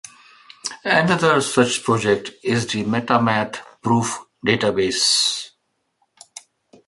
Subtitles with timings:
[0.83, 5.51] Another such project is the Metamath proof database.